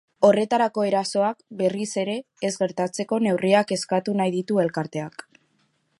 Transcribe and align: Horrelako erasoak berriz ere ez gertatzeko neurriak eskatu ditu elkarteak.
Horrelako 0.27 0.85
erasoak 0.87 1.43
berriz 1.59 1.89
ere 2.05 2.15
ez 2.49 2.53
gertatzeko 2.63 3.19
neurriak 3.27 3.75
eskatu 3.77 4.17
ditu 4.39 4.63
elkarteak. 4.65 5.29